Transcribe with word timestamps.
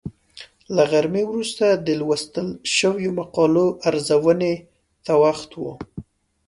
له 0.75 0.83
غرمې 0.91 1.23
وروسته 1.27 1.65
د 1.85 1.87
لوستل 1.99 2.47
شویو 2.75 3.11
مقالو 3.19 3.67
ارزونې 3.87 4.53
ته 5.05 5.13
وخت 5.23 5.49
و. 5.61 5.63